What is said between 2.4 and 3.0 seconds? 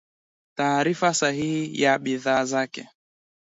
zake